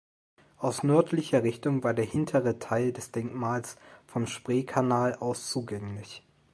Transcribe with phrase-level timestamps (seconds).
[0.57, 3.75] Aus nördlicher Richtung war der hintere Teil des Denkmals
[4.07, 6.25] vom Spreekanal aus zugänglich.